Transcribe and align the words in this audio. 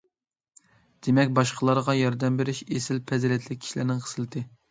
دېمەك، 1.07 1.33
باشقىلارغا 1.39 1.95
ياردەم 1.99 2.41
بېرىش 2.41 2.63
ئېسىل 2.77 3.03
پەزىلەتلىك 3.11 3.63
كىشىلەرنىڭ 3.67 4.03
خىسلىتى. 4.07 4.43